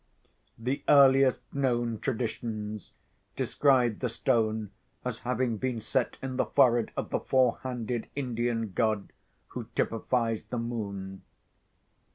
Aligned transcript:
The 0.57 0.81
earliest 0.89 1.41
known 1.53 1.99
traditions 1.99 2.91
describe 3.35 3.99
the 3.99 4.09
stone 4.09 4.71
as 5.05 5.19
having 5.19 5.57
been 5.57 5.79
set 5.79 6.17
in 6.23 6.37
the 6.37 6.45
forehead 6.47 6.89
of 6.97 7.11
the 7.11 7.19
four 7.19 7.59
handed 7.61 8.07
Indian 8.15 8.71
god 8.71 9.13
who 9.49 9.67
typifies 9.75 10.43
the 10.45 10.57
Moon. 10.57 11.21